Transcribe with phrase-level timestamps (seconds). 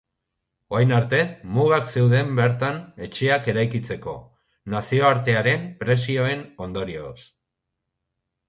[0.75, 1.17] Orain arte,
[1.57, 4.15] mugak zeuden bertan etxeak eraikitzeko,
[4.75, 7.17] nazioartearen presioen ondorioz.